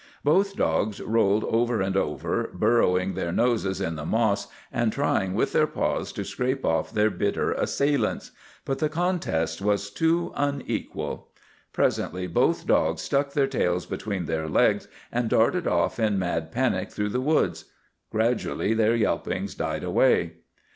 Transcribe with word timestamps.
Both 0.23 0.55
dogs 0.55 0.99
rolled 0.99 1.43
over 1.43 1.79
and 1.79 1.95
over, 1.95 2.49
burrowing 2.55 3.13
their 3.13 3.31
noses 3.31 3.79
in 3.79 3.97
the 3.97 4.03
moss, 4.03 4.47
and 4.71 4.91
trying 4.91 5.35
with 5.35 5.51
their 5.51 5.67
paws 5.67 6.11
to 6.13 6.25
scrape 6.25 6.65
off 6.65 6.91
their 6.91 7.11
bitter 7.11 7.51
assailants. 7.51 8.31
But 8.65 8.79
the 8.79 8.89
contest 8.89 9.61
was 9.61 9.91
too 9.91 10.33
unequal. 10.35 11.27
"Presently 11.71 12.25
both 12.25 12.65
dogs 12.65 13.03
stuck 13.03 13.33
their 13.33 13.45
tails 13.45 13.85
between 13.85 14.25
their 14.25 14.49
legs, 14.49 14.87
and 15.11 15.29
darted 15.29 15.67
off 15.67 15.99
in 15.99 16.17
mad 16.17 16.51
panic 16.51 16.89
through 16.89 17.09
the 17.09 17.21
woods. 17.21 17.65
Gradually 18.09 18.73
their 18.73 18.95
yelpings 18.95 19.53
died 19.55 19.83
away. 19.83 20.33